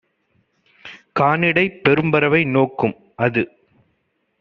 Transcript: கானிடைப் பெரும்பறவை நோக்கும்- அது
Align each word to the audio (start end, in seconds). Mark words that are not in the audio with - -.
கானிடைப் 1.15 1.77
பெரும்பறவை 1.83 2.41
நோக்கும்- 2.47 2.97
அது 3.19 3.43